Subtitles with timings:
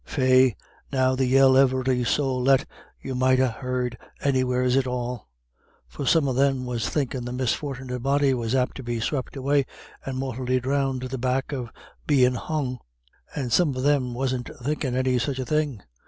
[0.03, 0.55] Faix,
[0.91, 2.65] now the yell every sowl let
[2.99, 5.27] you might ha' heard anywheres at all;
[5.87, 9.63] for some of thim was thinkin' the misfort'nit body was apt to be swep' away
[10.03, 11.69] and mortally dhrowned to the back of
[12.07, 12.79] bein' hung;
[13.35, 15.83] and some of thim wasn't thinkin' any such a thing.